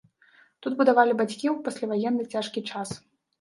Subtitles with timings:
[0.65, 2.89] Тут будавалі бацькі ў пасляваенны цяжкі час.